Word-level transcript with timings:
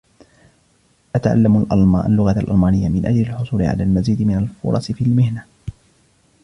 أتعلم 1.15 1.61
اللغة 2.05 2.39
الألمانية 2.39 2.89
من 2.89 3.05
أجل 3.05 3.19
الحصول 3.21 3.61
على 3.61 3.83
المزيد 3.83 4.21
من 4.21 4.37
الفرص 4.37 4.91
في 4.91 5.03
المهنة. 5.05 5.45